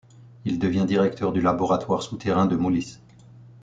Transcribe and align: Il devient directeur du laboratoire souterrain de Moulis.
Il 0.45 0.57
devient 0.57 0.85
directeur 0.87 1.31
du 1.31 1.41
laboratoire 1.41 2.01
souterrain 2.01 2.47
de 2.47 2.55
Moulis. 2.55 2.97